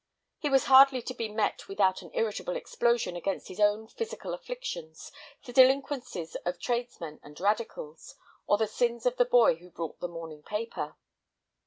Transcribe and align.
He 0.39 0.49
was 0.49 0.63
hardly 0.65 1.03
to 1.03 1.13
be 1.13 1.29
met 1.29 1.67
without 1.67 2.01
an 2.01 2.09
irritable 2.15 2.55
explosion 2.55 3.15
against 3.15 3.49
his 3.49 3.59
own 3.59 3.87
physical 3.87 4.33
afflictions, 4.33 5.11
the 5.45 5.53
delinquencies 5.53 6.33
of 6.43 6.57
tradesmen 6.59 7.19
and 7.21 7.39
Radicals, 7.39 8.15
or 8.47 8.57
the 8.57 8.65
sins 8.65 9.05
of 9.05 9.17
the 9.17 9.25
boy 9.25 9.57
who 9.57 9.69
brought 9.69 9.99
the 9.99 10.07
morning 10.07 10.41
paper. 10.41 10.95